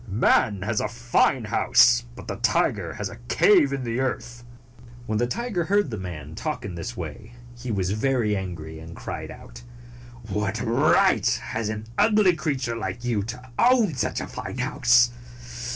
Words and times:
Man 0.07 0.63
has 0.63 0.81
a 0.81 0.87
fine 0.87 1.43
house, 1.45 2.05
but 2.15 2.27
the 2.27 2.37
tiger 2.37 2.93
has 2.93 3.07
a 3.07 3.17
cave 3.27 3.71
in 3.71 3.83
the 3.83 3.99
earth." 3.99 4.43
When 5.05 5.19
the 5.19 5.27
tiger 5.27 5.65
heard 5.65 5.91
the 5.91 5.97
man 5.99 6.33
talk 6.33 6.65
in 6.65 6.73
this 6.73 6.97
way, 6.97 7.33
he 7.55 7.69
was 7.69 7.91
very 7.91 8.35
angry, 8.35 8.79
and 8.79 8.95
cried 8.95 9.29
out, 9.29 9.61
"What 10.27 10.59
right 10.59 11.27
has 11.43 11.69
an 11.69 11.85
ugly 11.99 12.35
creature 12.35 12.75
like 12.75 13.03
you 13.03 13.21
to 13.21 13.51
own 13.59 13.93
such 13.93 14.19
a 14.21 14.25
fine 14.25 14.57
house? 14.57 15.11